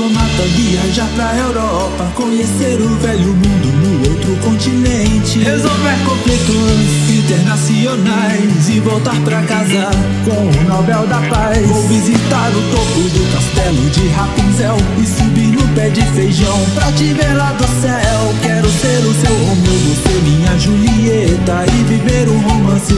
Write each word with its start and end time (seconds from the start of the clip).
diplomata 0.00 0.42
viajar 0.56 1.08
pra 1.14 1.34
Europa, 1.36 2.12
conhecer 2.14 2.80
o 2.80 2.96
velho 2.96 3.34
mundo 3.34 3.68
no 3.82 4.10
outro 4.10 4.36
continente, 4.36 5.38
resolver 5.40 5.96
conflitos 6.04 7.10
internacionais 7.10 8.68
e 8.68 8.80
voltar 8.80 9.18
pra 9.22 9.42
casa 9.42 9.90
com 10.24 10.30
o 10.30 10.64
Nobel 10.68 11.06
da 11.06 11.20
Paz. 11.28 11.66
Vou 11.66 11.82
visitar 11.88 12.50
o 12.50 12.62
topo 12.70 13.00
do 13.08 13.32
castelo 13.32 13.90
de 13.90 14.08
Rapunzel 14.08 14.76
e 14.98 15.06
subir 15.06 15.52
no 15.52 15.68
pé 15.74 15.90
de 15.90 16.02
feijão 16.12 16.58
pra 16.74 16.90
te 16.92 17.12
ver 17.12 17.34
lá 17.34 17.52
do 17.52 17.66
céu. 17.80 18.34
Quero 18.42 18.68
ser 18.70 18.98
o 19.04 19.14
seu 19.14 19.34
Romeu, 19.46 19.96
ser 20.02 20.22
minha 20.22 20.58
Julieta 20.58 21.64
e 21.66 21.84
viver 21.84 22.28
um 22.28 22.38
romance 22.40 22.94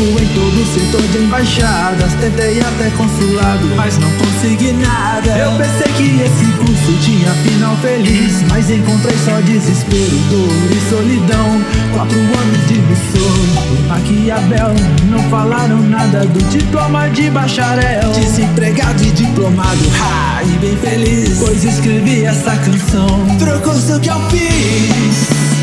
Em 0.00 0.26
todo 0.28 0.62
o 0.62 0.66
setor 0.66 1.02
de 1.08 1.18
embaixadas. 1.18 2.14
Tentei 2.14 2.58
até 2.58 2.88
consulado, 2.96 3.66
mas 3.76 3.98
não 3.98 4.10
consegui 4.12 4.72
nada. 4.72 5.30
Eu 5.36 5.52
pensei 5.58 5.92
que 5.92 6.22
esse 6.22 6.46
curso 6.56 6.92
tinha 7.02 7.30
final 7.44 7.76
feliz 7.76 8.42
Mas 8.48 8.70
encontrei 8.70 9.16
só 9.18 9.38
desespero, 9.42 10.16
dor 10.30 10.48
e 10.74 10.88
solidão. 10.88 11.64
Quatro 11.92 12.18
anos 12.18 12.66
de 12.66 12.80
e 12.80 13.88
Maquiavel 13.88 14.74
Não 15.10 15.18
falaram 15.28 15.82
nada 15.82 16.24
do 16.24 16.48
diploma 16.48 17.08
de 17.10 17.28
bacharel. 17.30 18.10
Desempregado 18.12 19.04
e 19.04 19.10
diplomado, 19.10 19.84
ha, 20.00 20.42
e 20.42 20.58
bem 20.58 20.76
feliz 20.78 21.38
Pois 21.40 21.62
escrevi 21.62 22.24
essa 22.24 22.56
canção. 22.56 23.26
Pro 23.38 23.60
curso 23.60 24.00
que 24.00 24.08
eu 24.08 24.20
fiz 24.30 25.59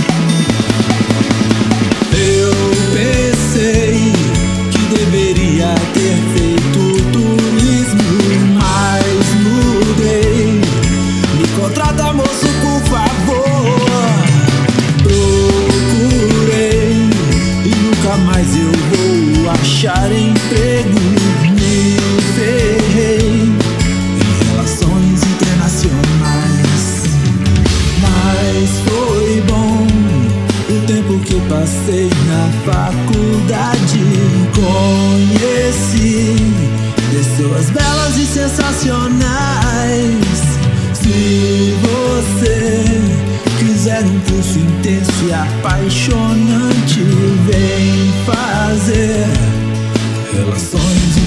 mais 18.25 18.55
eu 18.55 18.71
vou 18.71 19.51
achar 19.51 20.11
emprego. 20.11 20.99
Me 21.53 21.97
ferrei 22.35 23.51
em 24.19 24.49
relações 24.49 25.23
internacionais. 25.23 27.03
Mas 28.01 28.69
foi 28.87 29.41
bom 29.47 29.87
o 30.69 30.85
tempo 30.85 31.19
que 31.19 31.39
passei 31.49 32.09
na 32.27 32.49
faculdade. 32.71 33.99
apaixonante 45.43 47.03
vem 47.45 48.11
fazer 48.25 49.25
relações 50.33 51.26